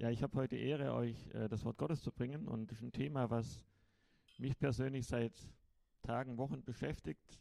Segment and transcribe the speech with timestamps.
[0.00, 2.84] Ja, ich habe heute Ehre, euch äh, das Wort Gottes zu bringen und das ist
[2.84, 3.62] ein Thema, was
[4.38, 5.38] mich persönlich seit
[6.00, 7.38] Tagen, Wochen beschäftigt.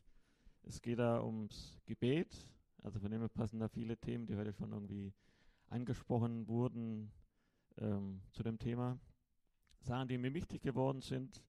[0.63, 2.35] Es geht da ums Gebet.
[2.83, 5.13] Also von dem her passen da viele Themen, die heute schon irgendwie
[5.69, 7.13] angesprochen wurden
[7.77, 8.99] ähm, zu dem Thema.
[9.79, 11.41] Sachen, die mir wichtig geworden sind,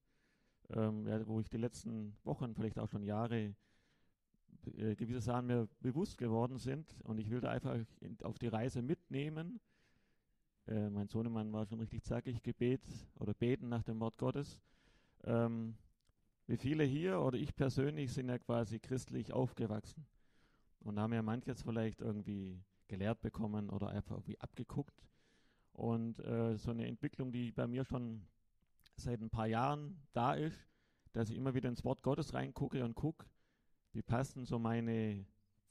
[0.69, 3.53] ähm, ja, wo ich die letzten Wochen, vielleicht auch schon Jahre,
[4.77, 6.95] äh, gewisse Sachen mir bewusst geworden sind.
[7.03, 9.59] Und ich will da einfach in, auf die Reise mitnehmen.
[10.67, 12.81] Äh, mein Sohnemann war schon richtig zackig, Gebet
[13.19, 14.61] oder Beten nach dem Wort Gottes.
[15.23, 15.75] Ähm,
[16.47, 20.05] wie viele hier oder ich persönlich sind ja quasi christlich aufgewachsen
[20.79, 25.07] und haben ja manches vielleicht irgendwie gelehrt bekommen oder einfach irgendwie abgeguckt.
[25.73, 28.27] Und äh, so eine Entwicklung, die bei mir schon
[28.97, 30.67] seit ein paar Jahren da ist,
[31.13, 33.25] dass ich immer wieder ins Wort Gottes reingucke und gucke,
[33.93, 35.25] wie passt denn so meine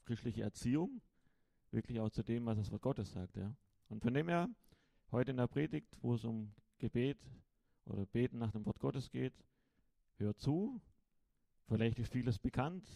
[0.05, 1.01] christliche Erziehung
[1.71, 3.37] wirklich auch zu dem, was das Wort Gottes sagt.
[3.37, 3.53] Ja.
[3.89, 4.49] Und von dem her,
[5.11, 7.19] heute in der Predigt, wo es um Gebet
[7.85, 9.33] oder Beten nach dem Wort Gottes geht,
[10.17, 10.81] hör zu.
[11.67, 12.87] Vielleicht ist vieles bekannt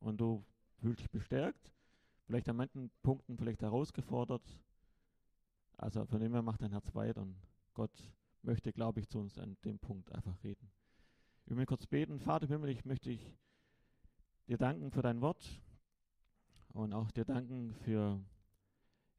[0.00, 0.44] und du
[0.78, 1.72] fühlst dich bestärkt.
[2.26, 4.60] Vielleicht an manchen Punkten vielleicht herausgefordert.
[5.76, 7.36] Also von dem her macht dein Herz weit und
[7.74, 7.92] Gott
[8.42, 10.70] möchte, glaube ich, zu uns an dem Punkt einfach reden.
[11.46, 12.20] Ich will kurz beten.
[12.20, 13.18] Vater Himmel, ich möchte
[14.46, 15.44] dir danken für dein Wort
[16.72, 18.20] und auch dir danken für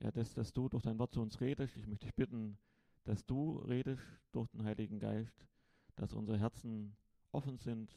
[0.02, 1.78] ja, das, dass du durch dein Wort zu uns redest.
[1.78, 2.58] Ich möchte dich bitten,
[3.04, 5.48] dass du redest durch den Heiligen Geist,
[5.96, 6.96] dass unsere Herzen
[7.32, 7.96] offen sind,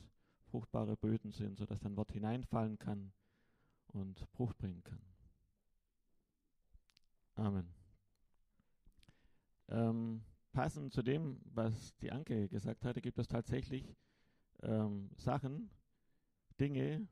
[0.50, 3.12] fruchtbare Böden sind, sodass dein Wort hineinfallen kann
[3.88, 5.00] und Frucht bringen kann.
[7.34, 7.72] Amen.
[9.68, 13.94] Ähm, passend zu dem, was die Anke gesagt hatte, gibt es tatsächlich
[14.62, 15.70] ähm, Sachen,
[16.58, 17.06] Dinge,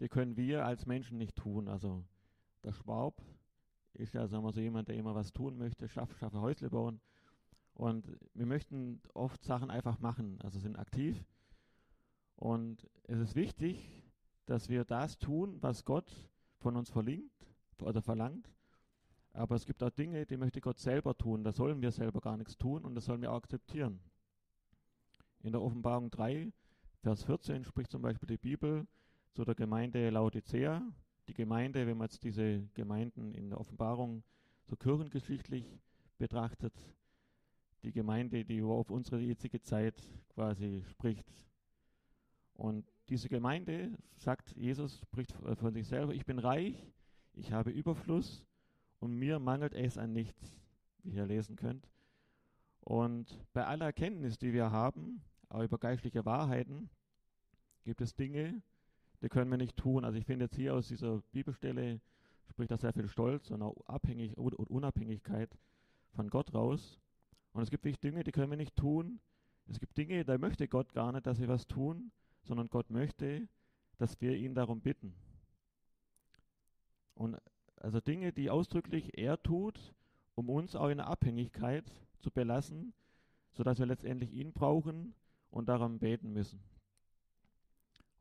[0.00, 1.68] die können wir als Menschen nicht tun.
[1.68, 2.04] Also
[2.64, 3.22] der Schwab
[3.94, 7.00] ist ja, sagen wir so, jemand, der immer was tun möchte, schaffe, schaffe Häusle bauen.
[7.74, 11.24] Und wir möchten oft Sachen einfach machen, also sind aktiv.
[12.36, 14.02] Und es ist wichtig,
[14.46, 16.12] dass wir das tun, was Gott
[16.58, 17.46] von uns verlinkt
[17.80, 18.52] oder verlangt.
[19.32, 21.44] Aber es gibt auch Dinge, die möchte Gott selber tun.
[21.44, 24.00] Da sollen wir selber gar nichts tun und das sollen wir auch akzeptieren.
[25.42, 26.52] In der Offenbarung 3,
[27.02, 28.86] Vers 14 spricht zum Beispiel die Bibel
[29.32, 30.82] zu der Gemeinde Laodicea.
[31.32, 34.22] Die Gemeinde, wenn man jetzt diese Gemeinden in der Offenbarung
[34.66, 35.80] so kirchengeschichtlich
[36.18, 36.74] betrachtet,
[37.82, 39.94] die Gemeinde, die auf unsere jetzige Zeit
[40.28, 41.26] quasi spricht.
[42.52, 46.86] Und diese Gemeinde, sagt Jesus, spricht von sich selber, ich bin reich,
[47.32, 48.46] ich habe Überfluss
[49.00, 50.60] und mir mangelt es an nichts,
[51.02, 51.88] wie ihr lesen könnt.
[52.80, 56.90] Und bei aller Erkenntnis, die wir haben, auch über geistliche Wahrheiten,
[57.84, 58.60] gibt es Dinge,
[59.22, 60.04] die können wir nicht tun.
[60.04, 62.00] Also ich finde jetzt hier aus dieser Bibelstelle
[62.48, 65.56] spricht da sehr viel Stolz und auch Abhängig und Unabhängigkeit
[66.10, 67.00] von Gott raus.
[67.52, 69.20] Und es gibt wirklich Dinge, die können wir nicht tun.
[69.68, 72.10] Es gibt Dinge, da möchte Gott gar nicht, dass wir was tun,
[72.42, 73.48] sondern Gott möchte,
[73.96, 75.14] dass wir ihn darum bitten.
[77.14, 77.38] Und
[77.76, 79.94] also Dinge, die ausdrücklich er tut,
[80.34, 81.84] um uns auch in Abhängigkeit
[82.18, 82.92] zu belassen,
[83.52, 85.14] sodass wir letztendlich ihn brauchen
[85.50, 86.60] und darum beten müssen.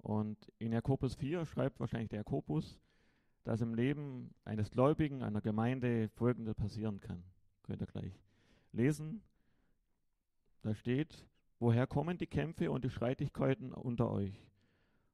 [0.01, 2.79] Und in Jakobus 4 schreibt wahrscheinlich der Jakobus,
[3.43, 7.23] dass im Leben eines Gläubigen, einer Gemeinde folgendes passieren kann.
[7.63, 8.19] Könnt ihr gleich
[8.71, 9.21] lesen.
[10.61, 11.27] Da steht,
[11.59, 14.47] woher kommen die Kämpfe und die Streitigkeiten unter euch?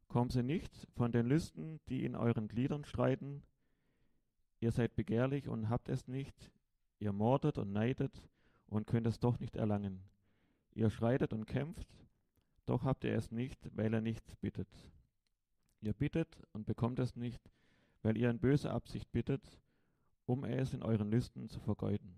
[0.07, 3.43] Kommen sie nicht von den Lüsten, die in euren Gliedern streiten?
[4.59, 6.51] Ihr seid begehrlich und habt es nicht,
[6.99, 8.27] ihr mordet und neidet
[8.67, 10.01] und könnt es doch nicht erlangen.
[10.73, 11.87] Ihr schreitet und kämpft,
[12.67, 14.67] doch habt ihr es nicht, weil ihr nichts bittet.
[15.81, 17.41] Ihr bittet und bekommt es nicht,
[18.03, 19.59] weil ihr in böser Absicht bittet,
[20.25, 22.15] um es in euren Lüsten zu vergeuden.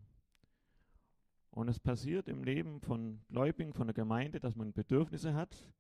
[1.52, 5.72] Und es passiert im Leben von Gläubigen, von der Gemeinde, dass man Bedürfnisse hat.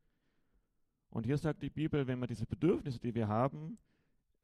[1.09, 3.79] Und hier sagt die Bibel, wenn wir diese Bedürfnisse, die wir haben,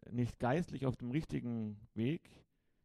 [0.10, 2.30] nicht geistlich auf dem richtigen Weg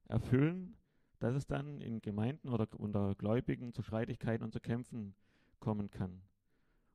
[0.09, 0.77] erfüllen,
[1.21, 5.15] dass es dann in Gemeinden oder unter Gläubigen zu Streitigkeiten und zu Kämpfen
[5.59, 6.23] kommen kann.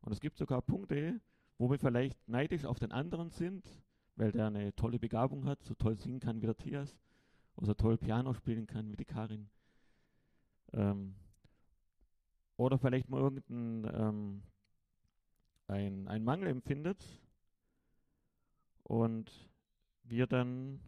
[0.06, 1.20] Und es gibt sogar Punkte,
[1.58, 3.68] wo wir vielleicht neidisch auf den anderen sind,
[4.16, 6.96] weil der eine tolle Begabung hat, so toll singen kann wie der Thias,
[7.56, 9.50] oder so toll Piano spielen kann wie die Karin.
[10.74, 11.16] Ähm,
[12.56, 14.44] oder vielleicht mal irgendein ähm,
[15.68, 17.04] ein, ein Mangel empfindet
[18.84, 19.50] und
[20.04, 20.80] wir dann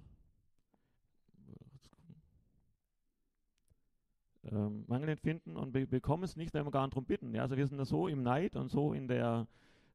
[4.52, 7.34] ähm, Mangel empfinden und be bekommen es nicht, wenn wir gar nicht darum bitten.
[7.34, 9.48] Ja, also wir sind da so im Neid und so in der,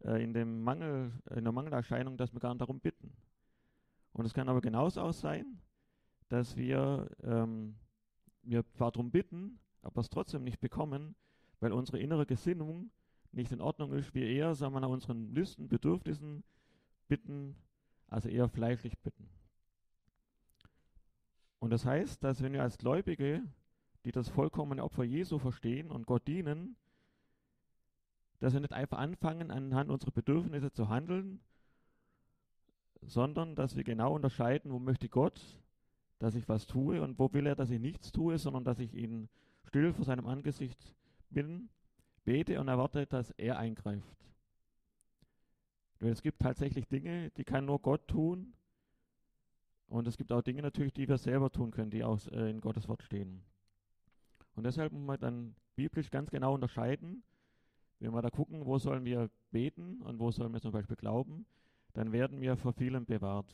[0.05, 3.13] äh, in dem Mangel, in der Mangelerscheinung, dass wir gar nicht darum bitten.
[4.13, 5.59] Und es kann aber genauso auch sein,
[6.29, 7.77] dass wir, ähm,
[8.43, 11.15] wir zwar darum bitten, aber es trotzdem nicht bekommen,
[11.61, 12.91] weil unsere innere Gesinnung
[13.33, 16.45] nicht in Ordnung ist, wir eher, sagen wir, nach unseren Lüsten, Bedürfnissen
[17.09, 17.57] bitten,
[18.09, 19.29] also eher fleischlich bitten.
[21.59, 23.43] Und das heißt, dass wenn wir als Gläubige,
[24.05, 26.77] die das vollkommene Opfer Jesu verstehen und Gott dienen,
[28.41, 31.41] dass wir nicht einfach anfangen, anhand unserer Bedürfnisse zu handeln,
[33.03, 35.41] sondern dass wir genau unterscheiden, wo möchte Gott,
[36.19, 38.95] dass ich was tue und wo will er, dass ich nichts tue, sondern dass ich
[38.95, 39.29] ihn
[39.65, 40.95] still vor seinem Angesicht
[41.31, 41.69] bin,
[42.25, 44.17] bete und erwarte, dass er eingreift.
[46.01, 48.55] Es gibt tatsächlich Dinge, die kann nur Gott tun.
[49.87, 52.61] Und es gibt auch Dinge natürlich, die wir selber tun können, die auch äh, in
[52.61, 53.43] Gottes Wort stehen.
[54.55, 57.23] Und deshalb muss man dann biblisch ganz genau unterscheiden,
[57.99, 61.47] wenn wir da gucken, wo sollen wir beten und wo sollen wir zum Beispiel glauben,
[61.93, 63.53] dann werden wir vor vielem bewahrt.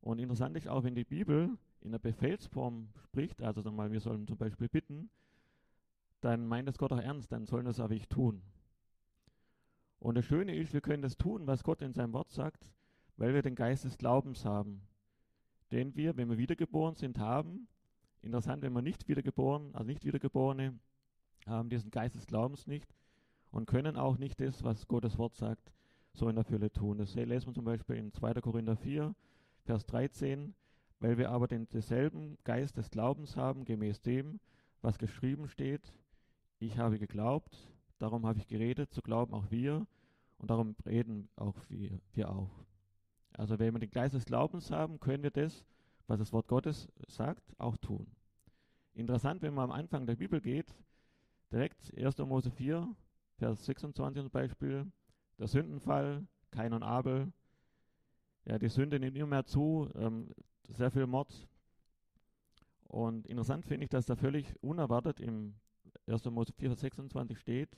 [0.00, 4.00] Und interessant ist auch, wenn die Bibel in der Befehlsform spricht, also sagen wir wir
[4.00, 5.10] sollen zum Beispiel bitten,
[6.20, 8.42] dann meint es Gott auch ernst, dann sollen es aber ich tun.
[10.00, 12.72] Und das Schöne ist, wir können das tun, was Gott in seinem Wort sagt,
[13.16, 14.82] weil wir den Geist des Glaubens haben.
[15.70, 17.68] Den wir, wenn wir wiedergeboren sind, haben.
[18.22, 20.78] Interessant, wenn wir nicht wiedergeboren, also nicht Wiedergeborene,
[21.46, 22.94] haben diesen Geist des Glaubens nicht
[23.50, 25.72] und können auch nicht das, was Gottes Wort sagt,
[26.12, 26.98] so in der Fülle tun.
[26.98, 28.34] Das lesen wir zum Beispiel in 2.
[28.34, 29.14] Korinther 4,
[29.64, 30.54] Vers 13,
[31.00, 34.40] weil wir aber den, denselben Geist des Glaubens haben, gemäß dem,
[34.82, 35.92] was geschrieben steht,
[36.58, 37.56] ich habe geglaubt,
[37.98, 39.86] darum habe ich geredet, zu glauben auch wir
[40.38, 42.50] und darum reden auch wir, wir auch.
[43.32, 45.64] Also wenn wir den Geist des Glaubens haben, können wir das,
[46.08, 48.06] was das Wort Gottes sagt, auch tun.
[48.94, 50.74] Interessant, wenn man am Anfang der Bibel geht,
[51.52, 52.18] direkt 1.
[52.18, 52.88] Mose 4,
[53.36, 54.90] Vers 26 zum Beispiel,
[55.38, 57.32] der Sündenfall, Kain und Abel,
[58.46, 60.30] ja, die Sünde nimmt immer mehr zu, ähm,
[60.68, 61.46] sehr viel Mord.
[62.84, 65.54] Und interessant finde ich, dass da völlig unerwartet im
[66.06, 66.24] 1.
[66.30, 67.68] Mose 4, Vers 26 steht,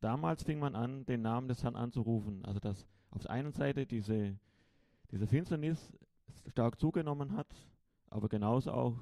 [0.00, 2.44] damals fing man an, den Namen des Herrn anzurufen.
[2.44, 4.38] Also dass auf der einen Seite diese,
[5.10, 5.92] diese Finsternis
[6.48, 7.54] stark zugenommen hat,
[8.08, 8.98] aber genauso auch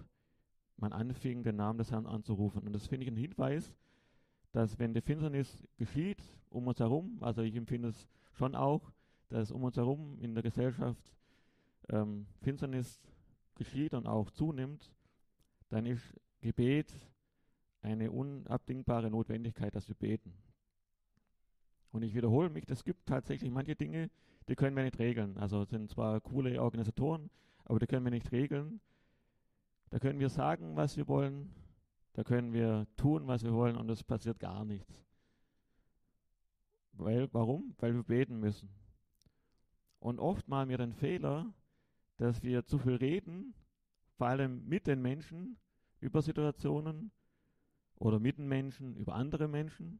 [0.76, 2.62] man anfing, den Namen des Herrn anzurufen.
[2.62, 3.74] Und das finde ich ein Hinweis,
[4.52, 8.92] dass wenn die Finsternis geschieht um uns herum, also ich empfinde es schon auch,
[9.28, 11.02] dass um uns herum in der Gesellschaft
[11.88, 13.00] ähm, Finsternis
[13.54, 14.92] geschieht und auch zunimmt,
[15.68, 16.92] dann ist Gebet
[17.82, 20.32] eine unabdingbare Notwendigkeit, dass wir beten.
[21.92, 24.10] Und ich wiederhole mich, es gibt tatsächlich manche Dinge,
[24.48, 25.36] die können wir nicht regeln.
[25.38, 27.30] Also sind zwar coole Organisatoren,
[27.64, 28.80] aber die können wir nicht regeln.
[29.90, 31.52] Da können wir sagen, was wir wollen,
[32.14, 35.04] da können wir tun, was wir wollen und es passiert gar nichts.
[36.92, 37.74] Weil, warum?
[37.78, 38.68] Weil wir beten müssen.
[39.98, 41.52] Und oft machen wir den Fehler,
[42.18, 43.54] dass wir zu viel reden,
[44.16, 45.56] vor allem mit den Menschen
[46.00, 47.10] über Situationen
[47.96, 49.98] oder mit den Menschen über andere Menschen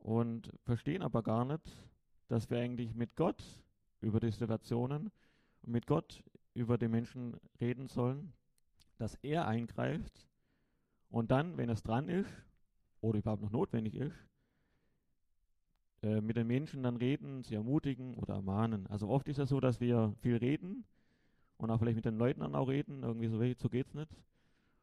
[0.00, 1.62] und verstehen aber gar nicht,
[2.28, 3.42] dass wir eigentlich mit Gott
[4.00, 5.10] über die Situationen
[5.62, 6.22] und mit Gott
[6.54, 8.32] über die Menschen reden sollen,
[8.98, 10.26] dass er eingreift
[11.10, 12.30] und dann, wenn es dran ist
[13.00, 14.16] oder überhaupt noch notwendig ist,
[16.02, 18.86] äh, mit den Menschen dann reden, sie ermutigen oder ermahnen.
[18.88, 20.84] Also oft ist es so, dass wir viel reden
[21.56, 24.10] und auch vielleicht mit den Leuten dann auch reden, irgendwie so, so geht's nicht.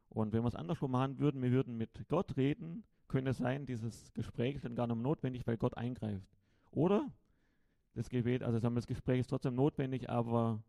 [0.08, 3.66] Und wenn wir es andersrum machen würden, wir würden mit Gott reden, könnte es sein,
[3.66, 6.26] dieses Gespräch ist dann gar nicht notwendig, weil Gott eingreift.
[6.70, 7.06] Oder
[7.96, 10.62] das Gebet, also das Gespräch ist trotzdem notwendig, aber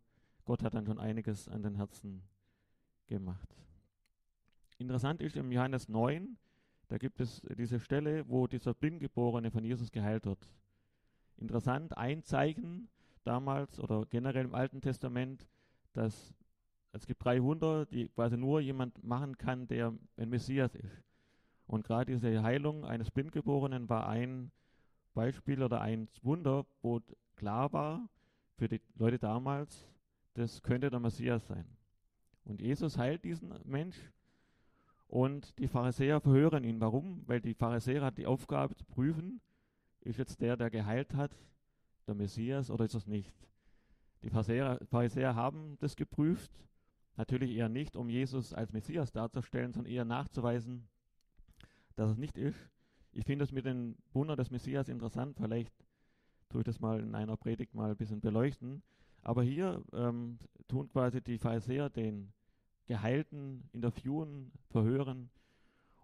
[0.46, 2.24] Gott hat dann schon einiges an den Herzen
[3.08, 3.54] gemacht.
[4.78, 6.38] Interessant ist im Johannes 9,
[6.88, 10.50] da gibt es diese Stelle, wo dieser Blindgeborene von Jesus geheilt wird.
[11.36, 12.88] Interessant, ein Zeichen
[13.26, 15.50] damals oder generell im Alten Testament,
[15.92, 16.34] dass
[16.94, 21.04] es gibt drei Wunder, die quasi nur jemand machen kann, der ein Messias ist.
[21.66, 24.52] Und gerade diese Heilung eines Blindgeborenen war ein
[25.18, 27.02] Beispiel oder ein Wunder, wo
[27.36, 28.08] klar war
[28.56, 29.88] für die Leute damals,
[30.36, 31.66] das könnte der Messias sein.
[32.44, 33.98] Und Jesus heilt diesen Mensch
[35.08, 36.80] und die Pharisäer verhören ihn.
[36.80, 37.24] Warum?
[37.26, 39.42] Weil die Pharisäer hat die Aufgabe zu prüfen,
[40.02, 41.36] ist jetzt der, der geheilt hat,
[42.06, 43.34] der Messias oder ist es nicht?
[44.22, 46.52] Die Pharisäer, Pharisäer haben das geprüft,
[47.16, 50.88] natürlich eher nicht, um Jesus als Messias darzustellen, sondern eher nachzuweisen,
[51.96, 52.70] dass es nicht ist.
[53.18, 55.74] Ich finde es mit den Wunder des Messias interessant, vielleicht
[56.50, 58.84] tue ich das mal in einer Predigt mal ein bisschen beleuchten.
[59.24, 62.32] Aber hier ähm, tun quasi die Pharisäer den
[62.86, 65.32] Geheilten interviewen, verhören.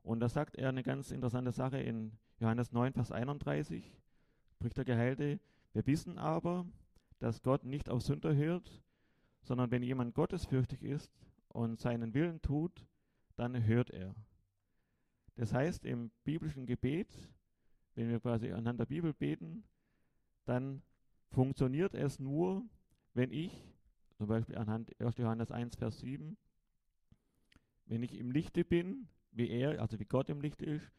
[0.01, 3.95] Und da sagt er eine ganz interessante Sache in Johannes 9, Vers 31,
[4.55, 5.39] spricht der Geheilte,
[5.73, 6.65] wir wissen aber,
[7.19, 8.81] dass Gott nicht auf Sünder hört,
[9.43, 11.11] sondern wenn jemand gottesfürchtig ist
[11.49, 12.87] und seinen Willen tut,
[13.35, 14.15] dann hört er.
[15.35, 17.07] Das heißt, im biblischen Gebet,
[17.95, 19.63] wenn wir quasi anhand der Bibel beten,
[20.45, 20.81] dann
[21.29, 22.63] funktioniert es nur,
[23.13, 23.73] wenn ich,
[24.17, 25.17] zum Beispiel anhand 1.
[25.17, 26.37] Johannes 1, Vers 7,
[27.85, 30.91] wenn ich im Lichte bin, wie er, also wie Gott im Lichte ist,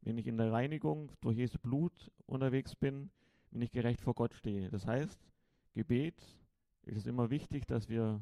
[0.00, 3.10] wenn ich in der Reinigung durch Jesu Blut unterwegs bin,
[3.50, 4.70] wenn ich gerecht vor Gott stehe.
[4.70, 5.18] Das heißt,
[5.74, 6.20] Gebet
[6.82, 8.20] ist es immer wichtig, dass wir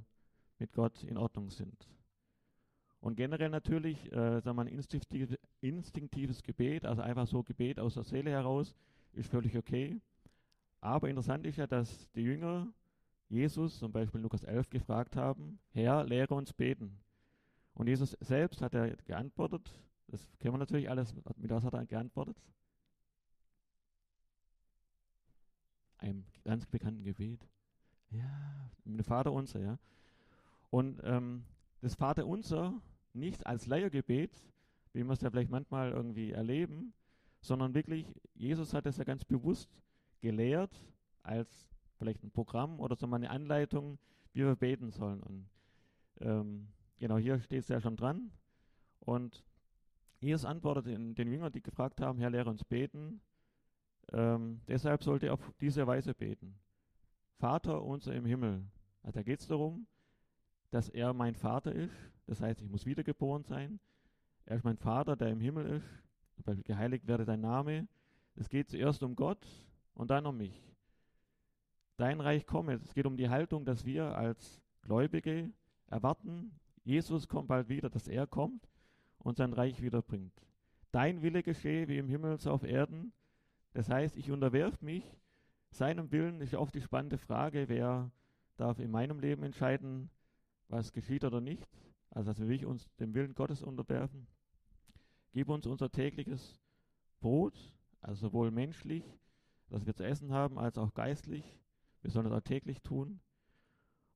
[0.58, 1.88] mit Gott in Ordnung sind.
[3.00, 7.94] Und generell natürlich, äh, sagen wir, ein instinktiv, instinktives Gebet, also einfach so Gebet aus
[7.94, 8.74] der Seele heraus,
[9.12, 10.00] ist völlig okay.
[10.80, 12.68] Aber interessant ist ja, dass die Jünger
[13.30, 16.98] Jesus, zum Beispiel Lukas 11, gefragt haben, Herr, lehre uns beten.
[17.74, 19.72] Und Jesus selbst hat er geantwortet,
[20.08, 22.36] das kennen wir natürlich alles, mit was hat er geantwortet?
[25.98, 27.46] Einem ganz bekannten Gebet.
[28.10, 29.78] Ja, mit dem Vater unser, ja.
[30.70, 31.44] Und ähm,
[31.80, 32.80] das Vater unser
[33.14, 34.30] nicht als Leiergebet,
[34.92, 36.92] wie wir es ja vielleicht manchmal irgendwie erleben,
[37.40, 39.70] sondern wirklich, Jesus hat es ja ganz bewusst
[40.20, 40.74] gelehrt
[41.22, 43.98] als vielleicht ein Programm oder so mal eine Anleitung,
[44.32, 45.22] wie wir beten sollen.
[45.22, 45.48] Und
[46.20, 48.30] ähm, genau hier steht es ja schon dran.
[49.00, 49.44] Und
[50.20, 53.20] Jesus antwortet den, den Jüngern, die gefragt haben, Herr, lehre uns beten.
[54.12, 56.58] Ähm, deshalb sollte er auf diese Weise beten.
[57.38, 58.66] Vater unser im Himmel.
[59.02, 59.86] Also da geht es darum,
[60.70, 61.94] dass er mein Vater ist.
[62.26, 63.80] Das heißt, ich muss wiedergeboren sein.
[64.44, 65.86] Er ist mein Vater, der im Himmel ist.
[66.36, 67.88] Zum Beispiel geheiligt werde dein Name.
[68.36, 69.46] Es geht zuerst um Gott
[69.94, 70.60] und dann um mich.
[71.96, 72.80] Dein Reich komme.
[72.82, 75.52] Es geht um die Haltung, dass wir als Gläubige
[75.88, 76.52] erwarten,
[76.84, 78.68] Jesus kommt bald wieder, dass er kommt
[79.18, 80.32] und sein Reich wiederbringt.
[80.92, 83.12] Dein Wille geschehe wie im Himmel so auf Erden.
[83.72, 85.04] Das heißt, ich unterwerfe mich
[85.70, 86.40] seinem Willen.
[86.40, 88.10] Ist oft die spannende Frage, wer
[88.56, 90.10] darf in meinem Leben entscheiden,
[90.70, 91.68] was geschieht oder nicht.
[92.10, 94.26] Also, dass wir uns dem Willen Gottes unterwerfen.
[95.32, 96.60] Gib uns unser tägliches
[97.20, 99.04] Brot, also sowohl menschlich,
[99.68, 101.44] dass wir zu essen haben, als auch geistlich.
[102.02, 103.20] Wir sollen es auch täglich tun.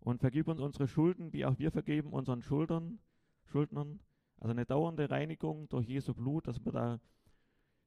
[0.01, 2.99] Und vergib uns unsere Schulden, wie auch wir vergeben unseren Schuldern,
[3.45, 4.01] Schuldnern.
[4.39, 7.01] Also eine dauernde Reinigung durch Jesu Blut, dass wir da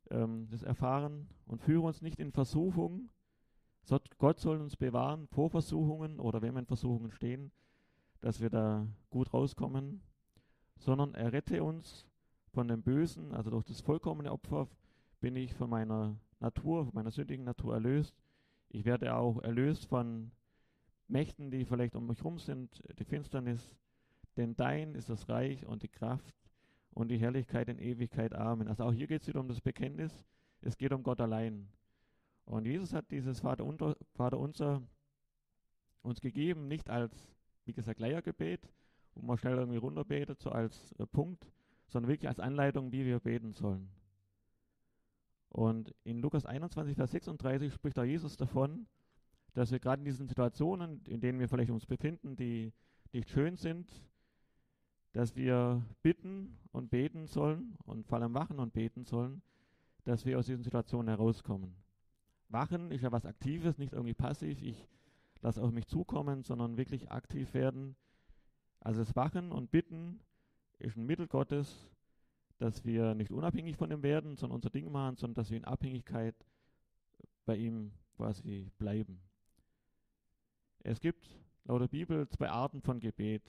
[0.10, 1.30] ähm, das erfahren.
[1.46, 3.10] Und führe uns nicht in Versuchung.
[4.18, 7.52] Gott soll uns bewahren vor Versuchungen oder wenn wir in Versuchungen stehen,
[8.22, 10.02] dass wir da gut rauskommen,
[10.78, 12.08] sondern er rette uns
[12.54, 14.68] von dem Bösen, also durch das vollkommene Opfer
[15.20, 18.16] bin ich von meiner Natur, von meiner sündigen Natur erlöst.
[18.70, 20.32] Ich werde auch erlöst von
[21.08, 23.76] Mächten, die vielleicht um mich herum sind, die Finsternis.
[24.36, 26.36] Denn dein ist das Reich und die Kraft
[26.92, 28.34] und die Herrlichkeit in Ewigkeit.
[28.34, 28.68] Amen.
[28.68, 30.26] Also auch hier geht es wieder um das Bekenntnis.
[30.62, 31.70] Es geht um Gott allein.
[32.46, 33.66] Und Jesus hat dieses Vater,
[34.14, 34.82] Vater unser
[36.02, 37.37] uns gegeben, nicht als
[37.68, 38.70] wie gesagt, Leiergebet,
[39.16, 41.52] wo man schnell irgendwie runterbetet, so als äh, Punkt,
[41.88, 43.90] sondern wirklich als Anleitung, wie wir beten sollen.
[45.50, 48.88] Und in Lukas 21, Vers 36 spricht auch Jesus davon,
[49.54, 52.74] dass wir gerade in diesen Situationen, in denen wir vielleicht uns befinden, die
[53.12, 53.92] nicht schön sind,
[55.14, 59.42] dass wir bitten und beten sollen und vor allem wachen und beten sollen,
[60.04, 61.76] dass wir aus diesen Situationen herauskommen.
[62.50, 64.62] Wachen ist ja was Aktives, nicht irgendwie passiv.
[64.62, 64.88] Ich
[65.48, 67.96] lass auf mich zukommen, sondern wirklich aktiv werden.
[68.82, 70.20] Also das Wachen und Bitten
[70.78, 71.90] ist ein Mittel Gottes,
[72.58, 75.64] dass wir nicht unabhängig von ihm werden, sondern unser Ding machen, sondern dass wir in
[75.64, 76.36] Abhängigkeit
[77.46, 79.22] bei ihm quasi bleiben.
[80.80, 81.30] Es gibt
[81.64, 83.44] laut der Bibel zwei Arten von Gebet,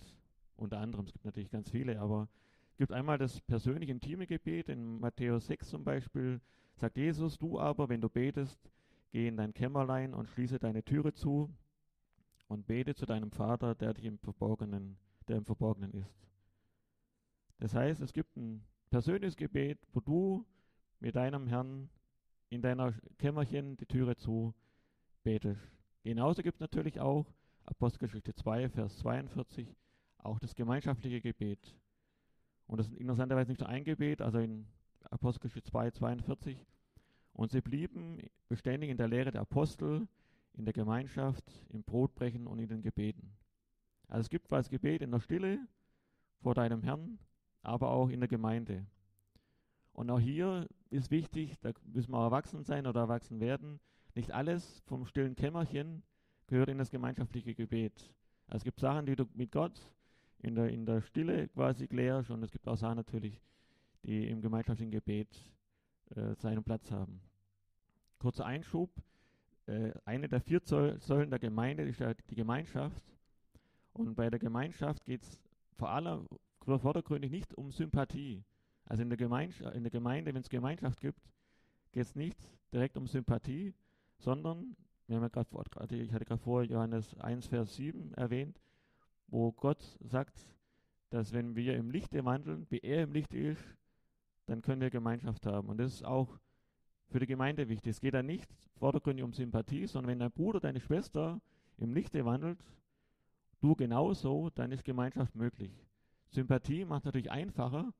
[0.55, 2.29] unter anderem, es gibt natürlich ganz viele, aber
[2.71, 6.41] es gibt einmal das persönliche intime Gebet, in Matthäus 6 zum Beispiel
[6.77, 8.71] sagt Jesus, du aber, wenn du betest,
[9.11, 11.53] geh in dein Kämmerlein und schließe deine Türe zu
[12.49, 16.29] und bete zu deinem Vater, der dich im Verborgenen, der im Verborgenen ist.
[17.59, 20.47] Das heißt, es gibt ein persönliches Gebet, wo du
[21.01, 21.91] mit deinem Herrn
[22.51, 24.55] in deiner Kämmerchen die Türe zu
[25.23, 25.61] betest.
[26.03, 27.27] Genauso gibt es natürlich auch
[27.65, 29.77] Apostelgeschichte 2, Vers 42,
[30.19, 31.77] auch das gemeinschaftliche Gebet.
[32.67, 34.67] Und das ist interessanterweise nicht nur ein Gebet, also in
[35.11, 36.67] Apostelgeschichte 2, 42.
[37.35, 40.09] Und sie blieben beständig in der Lehre der Apostel,
[40.59, 43.33] in der Gemeinschaft, im Brotbrechen und in den Gebeten.
[44.09, 45.61] Also es gibt was Gebet in der Stille
[46.41, 47.19] vor deinem Herrn,
[47.63, 48.85] aber auch in der Gemeinde.
[49.93, 53.81] Und auch hier ist wichtig, da müssen wir erwachsen sein oder erwachsen werden.
[54.15, 56.03] Nicht alles vom stillen Kämmerchen
[56.47, 58.13] gehört in das gemeinschaftliche Gebet.
[58.47, 59.93] Also es gibt Sachen, die du mit Gott
[60.39, 63.41] in der, in der Stille quasi klärst und es gibt auch Sachen natürlich,
[64.05, 65.37] die im gemeinschaftlichen Gebet
[66.17, 67.21] äh, seinen Platz haben.
[68.19, 68.91] Kurzer Einschub
[69.69, 73.05] äh, eine der vier Säulen der Gemeinde ist ja die Gemeinschaft.
[73.93, 75.41] Und bei der Gemeinschaft geht es
[75.77, 76.27] vor allem
[76.65, 78.45] vordergründig nicht um Sympathie.
[78.85, 81.21] Also in der, in der Gemeinde, wenn es Gemeinschaft gibt,
[81.93, 82.39] geht es nicht
[82.73, 83.75] direkt um Sympathie,
[84.19, 88.61] sondern, wir haben ja grad, ich hatte gerade vor Johannes 1, Vers 7 erwähnt,
[89.27, 90.47] wo Gott sagt,
[91.11, 93.65] dass wenn wir im Lichte wandeln, wie er im Lichte ist,
[94.47, 95.69] dann können wir Gemeinschaft haben.
[95.69, 96.39] Und das ist auch
[97.09, 97.91] für die Gemeinde wichtig.
[97.91, 101.41] Es geht da nicht vordergründig um Sympathie, sondern wenn dein Bruder, deine Schwester
[101.79, 102.59] im Lichte wandelt,
[103.61, 105.73] du genauso, dann ist Gemeinschaft möglich.
[106.31, 107.93] Sympathie macht natürlich einfacher,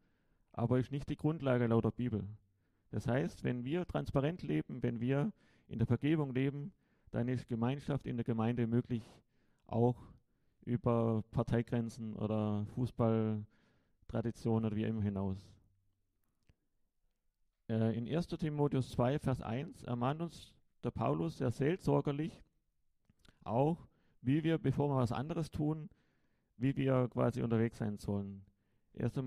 [0.53, 2.29] aber ist nicht die Grundlage laut der Bibel.
[2.91, 5.33] Das heißt, wenn wir transparent leben, wenn wir
[5.69, 6.73] in der Vergebung leben,
[7.11, 9.03] dann ist Gemeinschaft in der Gemeinde möglich,
[9.67, 9.97] auch
[10.65, 15.58] über Parteigrenzen oder Fußballtraditionen oder wie immer hinaus.
[17.69, 18.27] Äh, in 1.
[18.29, 22.43] Timotheus 2, Vers 1 ermahnt uns der Paulus sehr seelsorgerlich
[23.45, 23.87] auch,
[24.23, 25.89] wie wir, bevor wir was anderes tun,
[26.57, 28.45] wie wir quasi unterwegs sein sollen.
[28.95, 29.21] Erst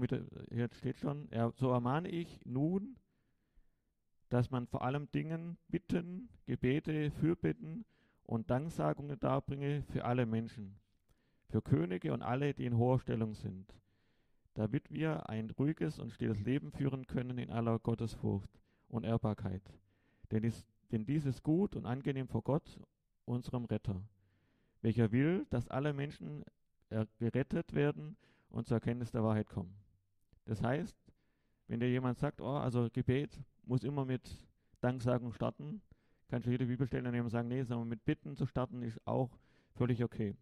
[0.51, 2.97] hier steht schon, er, so ermahne ich nun,
[4.29, 7.85] dass man vor allem Dingen Bitten, Gebete, Fürbitten
[8.23, 10.77] und Danksagungen darbringe für alle Menschen,
[11.49, 13.73] für Könige und alle, die in hoher Stellung sind,
[14.53, 18.49] damit wir ein ruhiges und stilles Leben führen können in aller Gottesfurcht
[18.87, 19.63] und Ehrbarkeit.
[20.31, 22.79] Denn, dies, denn dies ist gut und angenehm vor Gott,
[23.25, 24.01] unserem Retter,
[24.81, 26.43] welcher will, dass alle Menschen
[27.19, 28.17] gerettet werden
[28.49, 29.73] und zur Erkenntnis der Wahrheit kommen.
[30.45, 30.97] Das heißt,
[31.67, 34.29] wenn dir jemand sagt, oh, also Gebet muss immer mit
[34.81, 35.81] Danksagung starten,
[36.27, 39.37] kannst du jede Bibelstelle nehmen und sagen, nee, sondern mit Bitten zu starten ist auch
[39.75, 40.35] völlig okay.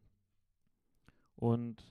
[1.36, 1.84] Und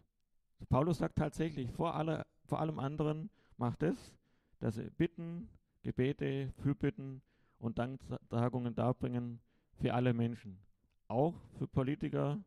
[0.68, 4.14] Paulus sagt tatsächlich, vor, alle, vor allem anderen macht es,
[4.60, 5.48] dass sie Bitten,
[5.82, 7.22] Gebete, Fürbitten
[7.58, 9.40] und Danksagungen darbringen
[9.74, 10.58] für alle Menschen.
[11.06, 12.38] Auch für Politiker,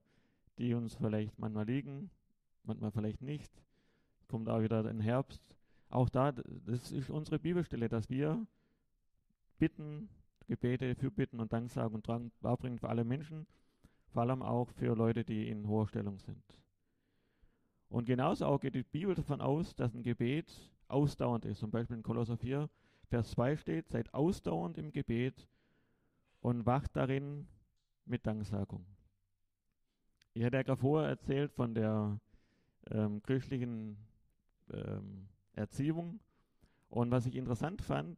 [0.58, 2.12] die uns vielleicht manchmal liegen,
[2.64, 3.52] manchmal vielleicht nicht.
[4.28, 5.42] Kommt auch wieder ein Herbst.
[5.90, 8.46] Auch da, das ist unsere Bibelstelle, dass wir
[9.58, 10.10] Bitten,
[10.48, 13.46] Gebete, Fürbitten und Danksagen und Drang darbringen für alle Menschen,
[14.10, 16.44] vor allem auch für Leute, die in hoher Stellung sind.
[17.92, 20.50] Und genauso auch geht die Bibel davon aus, dass ein Gebet
[20.88, 21.60] ausdauernd ist.
[21.60, 22.70] Zum Beispiel in Kolosser 4,
[23.10, 25.46] Vers 2 steht, seid ausdauernd im Gebet
[26.40, 27.48] und wacht darin
[28.06, 28.86] mit Danksagung.
[30.34, 32.18] Ich hatte ja gerade vorher erzählt von der
[32.90, 33.98] ähm, christlichen
[34.72, 36.22] ähm, Erziehung.
[36.88, 38.18] Und was ich interessant fand,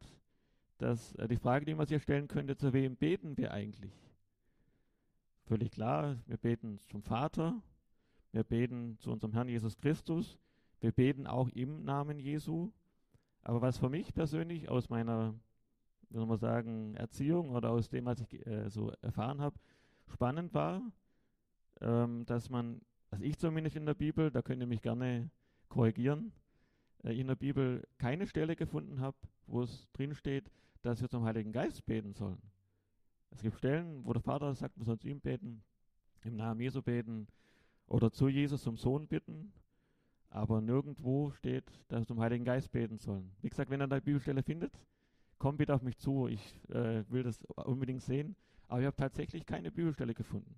[0.77, 3.93] dass äh, die Frage, die man sich stellen könnte, zu wem beten wir eigentlich?
[5.47, 7.59] Völlig klar, wir beten zum Vater,
[8.33, 10.39] wir beten zu unserem Herrn Jesus Christus.
[10.81, 12.71] Wir beten auch im Namen Jesu.
[13.43, 15.35] Aber was für mich persönlich aus meiner,
[16.09, 19.55] wie soll man sagen, Erziehung oder aus dem, was ich äh, so erfahren habe,
[20.07, 20.81] spannend war,
[21.79, 25.29] ähm, dass man, also ich zumindest in der Bibel, da könnt ihr mich gerne
[25.69, 26.31] korrigieren,
[27.03, 30.49] äh, in der Bibel keine Stelle gefunden habe, wo es drin steht,
[30.81, 32.41] dass wir zum Heiligen Geist beten sollen.
[33.29, 35.63] Es gibt Stellen, wo der Vater sagt, wir sollen zu ihm beten,
[36.23, 37.27] im Namen Jesu beten,
[37.87, 39.53] oder zu Jesus zum Sohn bitten,
[40.29, 43.31] aber nirgendwo steht, dass wir zum Heiligen Geist beten sollen.
[43.41, 44.73] Wie gesagt, wenn ihr eine Bibelstelle findet,
[45.37, 46.27] kommt bitte auf mich zu.
[46.27, 48.35] Ich äh, will das unbedingt sehen.
[48.67, 50.55] Aber ich habe tatsächlich keine Bibelstelle gefunden.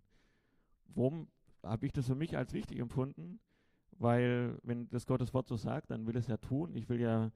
[0.93, 1.27] Warum
[1.63, 3.39] habe ich das für mich als wichtig empfunden?
[3.97, 6.75] Weil, wenn das Gottes Wort so sagt, dann will es ja tun.
[6.75, 7.31] Ich will ja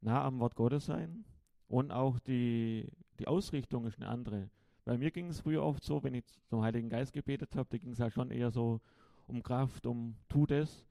[0.00, 1.24] nah am Wort Gottes sein.
[1.66, 4.50] Und auch die, die Ausrichtung ist eine andere.
[4.84, 7.78] Bei mir ging es früher oft so, wenn ich zum Heiligen Geist gebetet habe, da
[7.78, 8.80] ging es halt schon eher so
[9.26, 10.86] um Kraft, um tu das.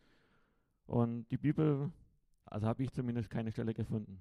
[0.86, 1.92] Und die Bibel,
[2.46, 4.20] also habe ich zumindest keine Stelle gefunden.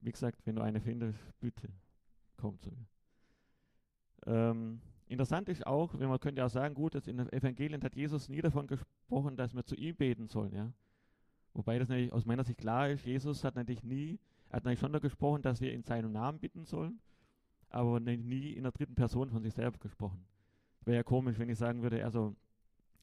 [0.00, 1.68] Wie gesagt, wenn du eine findest, bitte
[2.36, 2.86] komm zu mir.
[4.26, 7.94] Ähm, interessant ist auch, wenn man könnte auch sagen, gut, dass in den Evangelien hat
[7.94, 10.72] Jesus nie davon gesprochen, dass wir zu ihm beten sollen, ja.
[11.54, 14.18] Wobei das natürlich aus meiner Sicht klar ist, Jesus hat natürlich nie,
[14.50, 17.00] hat natürlich schon davon gesprochen, dass wir in seinem Namen bitten sollen,
[17.70, 20.24] aber nie in der dritten Person von sich selber gesprochen.
[20.84, 22.36] Wäre ja komisch, wenn ich sagen würde, also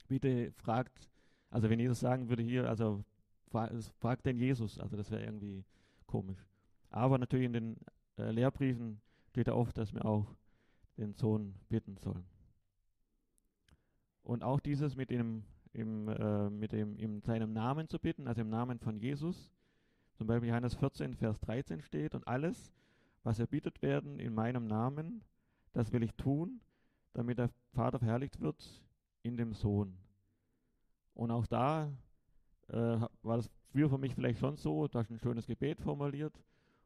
[0.07, 1.09] bitte fragt,
[1.49, 3.03] also wenn Jesus sagen würde hier, also
[3.99, 5.63] fragt denn Jesus, also das wäre irgendwie
[6.07, 6.45] komisch.
[6.89, 7.77] Aber natürlich in den
[8.17, 10.35] äh, Lehrbriefen steht da oft, dass wir auch
[10.97, 12.25] den Sohn bitten sollen.
[14.23, 18.41] Und auch dieses mit dem, im, äh, mit dem, in seinem Namen zu bitten, also
[18.41, 19.51] im Namen von Jesus.
[20.15, 22.71] Zum Beispiel Johannes 14, Vers 13 steht, und alles,
[23.23, 25.23] was erbietet werden in meinem Namen,
[25.73, 26.61] das will ich tun,
[27.13, 28.82] damit der Vater verherrlicht wird
[29.23, 29.97] in dem Sohn.
[31.13, 31.91] Und auch da
[32.67, 36.39] äh, war das früher für mich vielleicht schon so, du hast ein schönes Gebet formuliert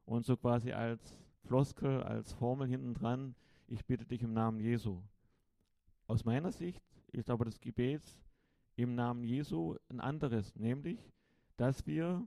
[0.05, 3.35] und so quasi als Floskel, als Formel hinten dran,
[3.67, 5.01] ich bitte dich im Namen Jesu.
[6.07, 8.01] Aus meiner Sicht ist aber das Gebet
[8.75, 11.11] im Namen Jesu ein anderes, nämlich
[11.57, 12.25] dass wir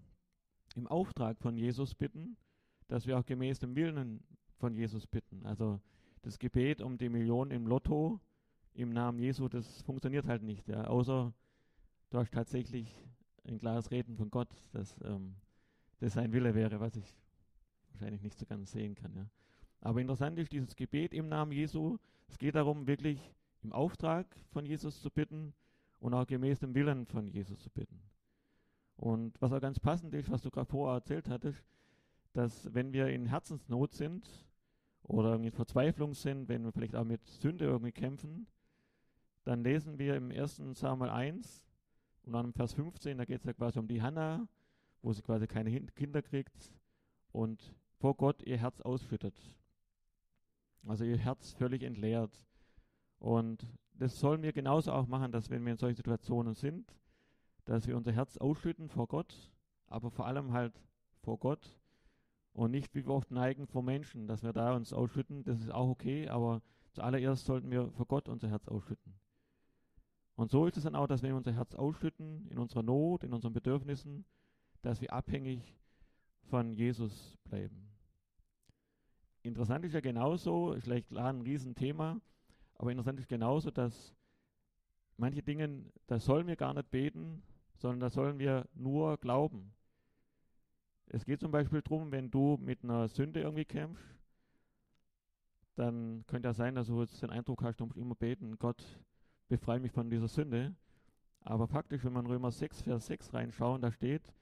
[0.74, 2.36] im Auftrag von Jesus bitten,
[2.88, 4.22] dass wir auch gemäß dem Willen
[4.58, 5.46] von Jesus bitten.
[5.46, 5.80] Also
[6.22, 8.20] das Gebet um die Million im Lotto
[8.74, 11.32] im Namen Jesu, das funktioniert halt nicht, ja, außer
[12.10, 12.94] du hast tatsächlich
[13.44, 15.34] ein klares Reden von Gott, dass ähm,
[15.98, 17.16] das sein Wille wäre, was ich
[17.92, 19.14] wahrscheinlich nicht so ganz sehen kann.
[19.14, 19.26] Ja.
[19.80, 21.98] Aber interessant ist dieses Gebet im Namen Jesu.
[22.28, 25.54] Es geht darum, wirklich im Auftrag von Jesus zu bitten
[25.98, 28.00] und auch gemäß dem Willen von Jesus zu bitten.
[28.96, 31.64] Und was auch ganz passend ist, was du gerade vorher erzählt hattest,
[32.32, 34.28] dass wenn wir in Herzensnot sind
[35.02, 38.46] oder in Verzweiflung sind, wenn wir vielleicht auch mit Sünde irgendwie kämpfen,
[39.50, 40.62] dann lesen wir im 1.
[40.74, 41.66] Samuel 1
[42.22, 44.46] und dann im Vers 15, da geht es ja quasi um die Hannah,
[45.02, 46.72] wo sie quasi keine Kinder kriegt
[47.32, 49.34] und vor Gott ihr Herz ausschüttet.
[50.86, 52.46] Also ihr Herz völlig entleert.
[53.18, 56.96] Und das sollen wir genauso auch machen, dass wenn wir in solchen Situationen sind,
[57.64, 59.50] dass wir unser Herz ausschütten vor Gott,
[59.88, 60.80] aber vor allem halt
[61.22, 61.76] vor Gott
[62.52, 65.72] und nicht wie wir oft neigen vor Menschen, dass wir da uns ausschütten, das ist
[65.72, 69.12] auch okay, aber zuallererst sollten wir vor Gott unser Herz ausschütten.
[70.40, 73.24] Und so ist es dann auch, dass wenn wir unser Herz ausschütten, in unserer Not,
[73.24, 74.24] in unseren Bedürfnissen,
[74.80, 75.76] dass wir abhängig
[76.44, 77.92] von Jesus bleiben.
[79.42, 82.22] Interessant ist ja genauso, ist vielleicht klar ein Riesenthema,
[82.76, 84.14] aber interessant ist genauso, dass
[85.18, 87.42] manche Dinge, da sollen wir gar nicht beten,
[87.76, 89.74] sondern da sollen wir nur glauben.
[91.08, 94.18] Es geht zum Beispiel darum, wenn du mit einer Sünde irgendwie kämpfst,
[95.74, 98.82] dann könnte ja sein, dass du jetzt den Eindruck hast, du musst immer beten, Gott,
[99.50, 100.74] befreie mich von dieser Sünde.
[101.42, 104.32] Aber faktisch, wenn man Römer 6, Vers 6 reinschauen, da steht,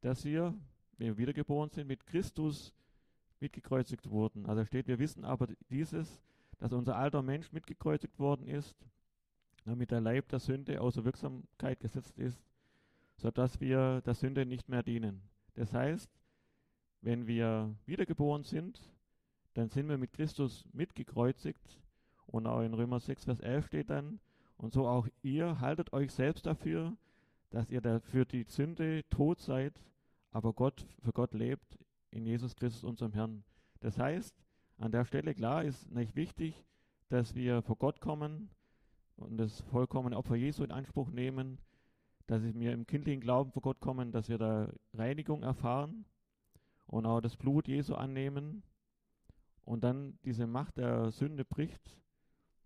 [0.00, 0.54] dass wir,
[0.96, 2.72] wenn wir wiedergeboren sind, mit Christus
[3.40, 4.46] mitgekreuzigt wurden.
[4.46, 6.22] Also steht, wir wissen aber dieses,
[6.58, 8.76] dass unser alter Mensch mitgekreuzigt worden ist,
[9.64, 12.40] damit der Leib der Sünde außer Wirksamkeit gesetzt ist,
[13.16, 15.22] sodass wir der Sünde nicht mehr dienen.
[15.54, 16.10] Das heißt,
[17.00, 18.80] wenn wir wiedergeboren sind,
[19.54, 21.80] dann sind wir mit Christus mitgekreuzigt.
[22.26, 24.20] Und auch in Römer 6, Vers 11 steht dann,
[24.62, 26.96] und so auch ihr haltet euch selbst dafür,
[27.50, 29.74] dass ihr für die Sünde tot seid,
[30.30, 31.78] aber Gott für Gott lebt
[32.12, 33.42] in Jesus Christus, unserem Herrn.
[33.80, 34.32] Das heißt,
[34.78, 36.64] an der Stelle klar ist nicht wichtig,
[37.08, 38.50] dass wir vor Gott kommen
[39.16, 41.58] und das vollkommene Opfer Jesu in Anspruch nehmen,
[42.28, 46.04] dass wir im kindlichen Glauben vor Gott kommen, dass wir da Reinigung erfahren
[46.86, 48.62] und auch das Blut Jesu annehmen
[49.64, 51.98] und dann diese Macht der Sünde bricht.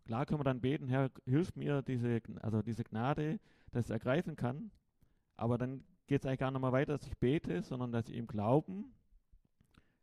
[0.07, 3.40] Klar können wir dann beten, Herr, hilf mir diese, also diese Gnade,
[3.73, 4.71] dass ich ergreifen kann.
[5.37, 8.16] Aber dann geht es eigentlich gar nicht mehr weiter, dass ich bete, sondern dass ich
[8.16, 8.95] im Glauben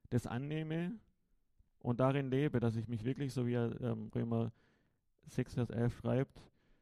[0.09, 0.91] das annehme
[1.79, 4.51] und darin lebe, dass ich mich wirklich, so wie er ähm, Römer
[5.27, 6.41] 6, Vers 11 schreibt,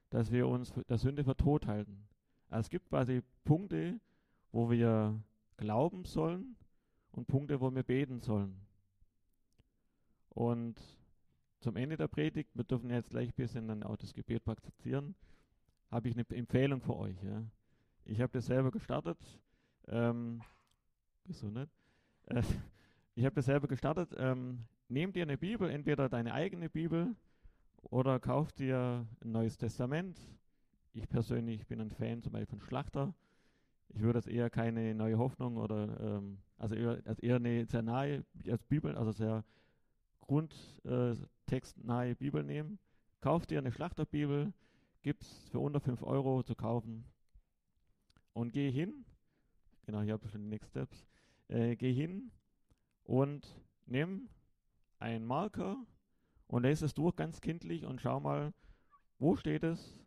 [0.10, 2.08] dass wir uns der Sünde für tot halten.
[2.50, 4.00] Also es gibt quasi Punkte,
[4.52, 5.22] wo wir
[5.58, 6.56] glauben sollen
[7.12, 8.66] und Punkte, wo wir beten sollen.
[10.30, 10.82] Und
[11.62, 15.16] zum Ende der Predigt, wir dürfen jetzt gleich ein bisschen dann auch das Gebet praktizieren,
[15.90, 17.22] habe ich eine Empfehlung für euch.
[17.24, 17.44] Ja.
[18.06, 19.18] Ich habe das selber gestartet.
[19.88, 20.42] Ähm,
[21.28, 21.70] nicht?
[22.26, 22.42] Äh,
[23.16, 24.14] ich habe das selber gestartet.
[24.18, 27.16] Ähm, nehmt dir eine Bibel, entweder deine eigene Bibel
[27.84, 30.20] oder kauft dir ein neues Testament.
[30.94, 33.14] Ich persönlich bin ein Fan zum Beispiel von Schlachter.
[33.90, 37.82] Ich würde jetzt eher keine neue Hoffnung oder ähm, also eher, also eher eine sehr
[37.82, 39.44] nahe als Bibel, also sehr
[40.32, 42.80] grundtextnahe äh, Bibel nehmen.
[43.20, 44.54] Kauft dir eine Schlachterbibel,
[45.02, 47.04] gibt es für unter 5 Euro zu kaufen
[48.34, 49.06] und geh hin.
[49.86, 51.06] Genau, hier habe ich schon die Next Steps.
[51.50, 52.32] Äh, geh hin
[53.04, 53.46] und
[53.86, 54.30] nimm
[55.00, 55.76] einen Marker
[56.48, 58.54] und lese es durch ganz kindlich und schau mal,
[59.20, 60.00] wo steht es,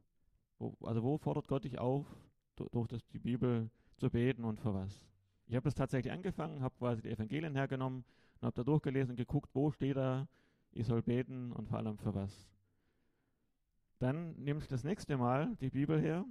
[0.58, 2.06] wo, also wo fordert Gott dich auf,
[2.56, 5.06] durch, durch das, die Bibel zu beten und für was.
[5.46, 8.04] Ich habe das tatsächlich angefangen, habe quasi die Evangelien hergenommen
[8.44, 10.28] und habe da durchgelesen und geguckt, wo steht da,
[10.72, 12.46] ich soll beten und vor allem für was.
[14.00, 16.26] Dann nimmst du das nächste Mal die Bibel her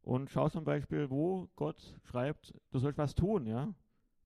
[0.00, 3.74] und schau zum Beispiel, wo Gott schreibt, du sollst was tun, ja.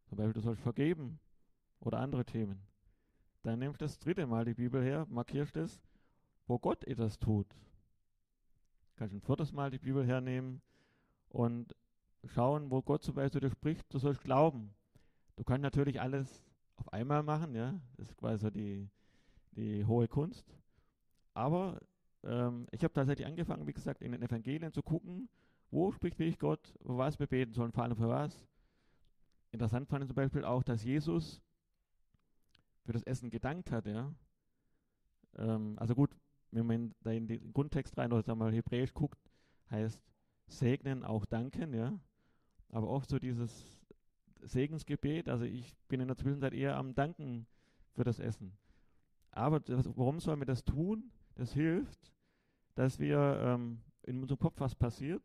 [0.07, 1.19] Zum Beispiel, du sollst vergeben
[1.81, 2.63] oder andere Themen.
[3.43, 5.83] Dann nimmst du das dritte Mal die Bibel her, markierst es,
[6.47, 7.49] wo Gott etwas tut.
[8.95, 10.63] Kannst ein viertes Mal die Bibel hernehmen
[11.31, 11.75] und
[12.27, 14.73] schauen, wo Gott zum Beispiel dir spricht, du sollst glauben.
[15.35, 16.45] Du kannst natürlich alles
[16.81, 18.89] auf einmal machen, ja, das ist quasi die,
[19.53, 20.45] die hohe Kunst.
[21.35, 21.81] Aber
[22.25, 25.29] ähm, ich habe tatsächlich angefangen, wie gesagt, in den Evangelien zu gucken,
[25.71, 28.47] wo spricht wirklich Gott, wo was wir beten sollen, vor allem für was.
[29.53, 31.43] Interessant fand ich zum Beispiel auch, dass Jesus
[32.85, 34.13] für das Essen gedankt hat, ja.
[35.37, 36.17] Ähm, also gut,
[36.51, 39.19] wenn man da in den Grundtext rein oder sagen mal Hebräisch guckt,
[39.71, 40.03] heißt
[40.49, 41.99] segnen auch danken, ja.
[42.71, 43.80] aber oft so dieses
[44.43, 45.29] Segensgebet.
[45.29, 47.47] Also ich bin in der Zwischenzeit eher am Danken
[47.93, 48.53] für das Essen.
[49.31, 51.11] Aber das, warum sollen wir das tun?
[51.35, 52.13] Das hilft,
[52.75, 55.23] dass wir ähm, in unserem Kopf was passiert,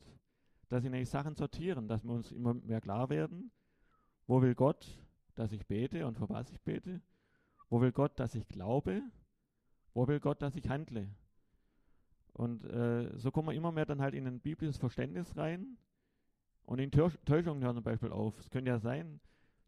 [0.70, 3.52] dass sie nämlich Sachen sortieren, dass wir uns immer mehr klar werden,
[4.28, 4.88] wo will Gott,
[5.36, 7.02] dass ich bete und für was ich bete,
[7.70, 9.02] wo will Gott, dass ich glaube,
[9.94, 11.10] wo will Gott, dass ich handle.
[12.34, 15.78] Und äh, so kommen wir immer mehr dann halt in ein biblisches Verständnis rein
[16.66, 18.38] und in Täuschungen hören zum Beispiel auf.
[18.40, 19.20] Es könnte ja sein,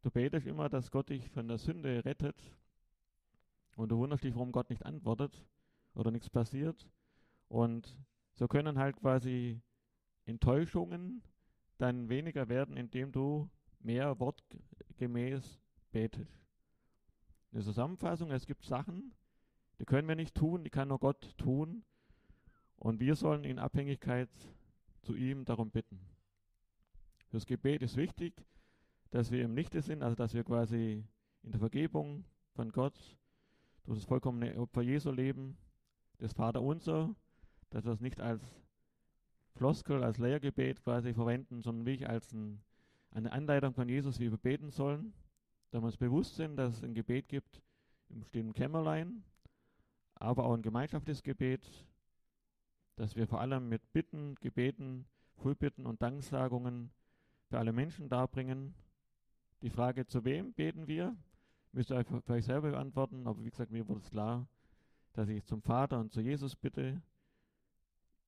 [0.02, 2.56] du betest immer, dass Gott dich von der Sünde rettet
[3.76, 5.46] und du wunderst dich, warum Gott nicht antwortet
[5.94, 6.90] oder nichts passiert.
[7.48, 7.98] Und
[8.34, 9.62] so können halt quasi
[10.26, 11.22] Enttäuschungen
[11.78, 16.48] dann weniger werden, indem du mehr wortgemäß betest.
[17.52, 19.14] Eine Zusammenfassung, es gibt Sachen,
[19.80, 21.84] die können wir nicht tun, die kann nur Gott tun.
[22.78, 24.30] Und wir sollen in Abhängigkeit
[25.02, 26.00] zu ihm darum bitten.
[27.30, 28.34] Fürs Gebet ist wichtig,
[29.12, 31.04] dass wir im Lichte sind, also dass wir quasi
[31.44, 33.18] in der Vergebung von Gott
[33.84, 35.58] durch das vollkommene Opfer Jesu leben,
[36.20, 37.16] das Vaterunser,
[37.70, 38.42] dass wir es nicht als
[39.56, 42.62] Floskel, als Lehrgebet quasi verwenden, sondern wirklich als ein,
[43.12, 45.14] eine Anleitung von Jesus, wie wir beten sollen,
[45.72, 47.62] dass wir uns bewusst sind, dass es ein Gebet gibt
[48.10, 49.24] im stillen Kämmerlein,
[50.16, 51.68] aber auch ein gemeinschaftliches Gebet,
[52.96, 56.92] dass wir vor allem mit Bitten, Gebeten, Frühbitten und Danksagungen
[57.50, 58.74] für alle Menschen darbringen.
[59.62, 61.16] Die Frage, zu wem beten wir,
[61.72, 64.48] müsst ihr euch selber beantworten, aber wie gesagt, mir wurde es klar,
[65.14, 67.02] dass ich zum Vater und zu Jesus bitte.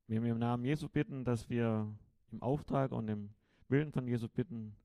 [0.08, 1.88] Wenn wir im Namen Jesu bitten, dass wir
[2.32, 3.30] im Auftrag und im
[3.68, 4.76] Willen von Jesus bitten.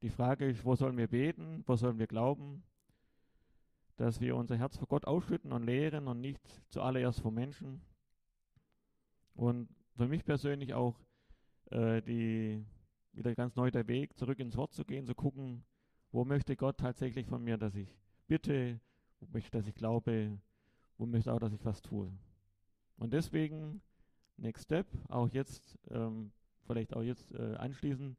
[0.00, 2.62] Die Frage ist, wo sollen wir beten, wo sollen wir glauben,
[3.96, 7.82] dass wir unser Herz vor Gott ausschütten und lehren und nicht zuallererst vor Menschen.
[9.34, 10.98] Und für mich persönlich auch
[11.70, 12.64] äh, die,
[13.12, 15.64] wieder ganz neu der Weg, zurück ins Wort zu gehen, zu gucken,
[16.10, 17.88] wo möchte Gott tatsächlich von mir, dass ich
[18.26, 18.80] bitte,
[19.20, 20.38] wo möchte, dass ich glaube,
[20.98, 22.12] wo möchte auch, dass ich was tue.
[22.96, 23.82] Und deswegen,
[24.36, 26.32] Next Step, auch jetzt, ähm,
[26.66, 28.16] vielleicht auch jetzt äh, anschließen,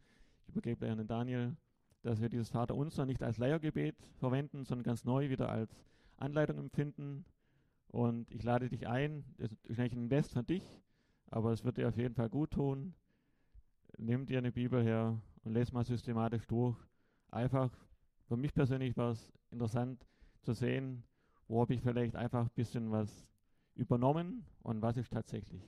[0.47, 1.55] ich übergebe an den Daniel,
[2.01, 5.83] dass wir dieses Vaterunser nicht als Leiergebet verwenden, sondern ganz neu wieder als
[6.17, 7.25] Anleitung empfinden.
[7.87, 10.63] Und ich lade dich ein, das ist eigentlich ein Invest von dich,
[11.27, 12.93] aber es wird dir auf jeden Fall gut tun.
[13.97, 16.77] Nimm dir eine Bibel her und lese mal systematisch durch.
[17.31, 17.71] Einfach,
[18.27, 20.05] für mich persönlich war es interessant
[20.41, 21.03] zu sehen,
[21.47, 23.27] wo habe ich vielleicht einfach ein bisschen was
[23.75, 25.61] übernommen und was ist tatsächlich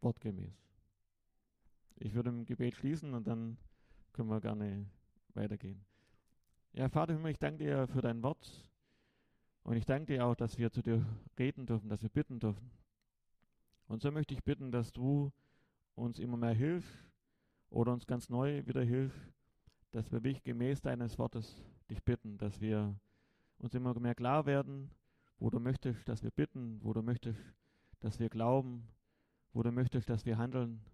[0.00, 0.54] wortgemäß.
[1.96, 3.56] Ich würde im Gebet schließen und dann
[4.12, 4.86] können wir gerne
[5.34, 5.84] weitergehen.
[6.72, 8.68] Ja, Vater ich danke dir für dein Wort
[9.62, 11.04] und ich danke dir auch, dass wir zu dir
[11.38, 12.70] reden dürfen, dass wir bitten dürfen.
[13.86, 15.32] Und so möchte ich bitten, dass du
[15.94, 17.13] uns immer mehr hilfst
[17.74, 19.32] oder uns ganz neu wieder hilfst,
[19.90, 21.60] dass wir dich gemäß deines Wortes
[21.90, 22.96] dich bitten, dass wir
[23.58, 24.90] uns immer mehr klar werden,
[25.38, 27.40] wo du möchtest, dass wir bitten, wo du möchtest,
[27.98, 28.86] dass wir glauben,
[29.52, 30.84] wo du möchtest, dass wir handeln.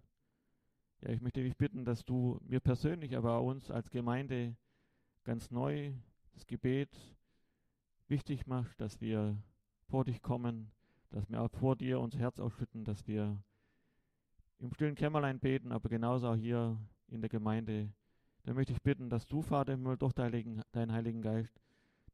[1.01, 4.55] Ja, ich möchte dich bitten, dass du mir persönlich, aber auch uns als Gemeinde
[5.23, 5.93] ganz neu
[6.33, 6.97] das Gebet
[8.07, 9.37] wichtig machst, dass wir
[9.87, 10.71] vor dich kommen,
[11.11, 13.37] dass wir auch vor dir unser Herz ausschütten, dass wir
[14.61, 17.91] im stillen Kämmerlein beten, aber genauso auch hier in der Gemeinde.
[18.43, 21.59] Da möchte ich bitten, dass du, Vater im Himmel, durch deinen Heiligen Geist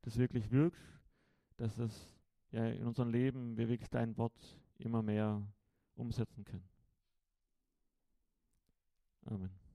[0.01, 0.83] das wirklich wirkst,
[1.57, 2.15] dass es
[2.51, 4.37] ja in unserem Leben wir wirklich dein Wort
[4.77, 5.41] immer mehr
[5.95, 6.67] umsetzen können.
[9.25, 9.66] Amen.